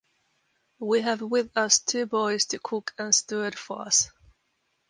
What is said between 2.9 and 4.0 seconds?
and steward for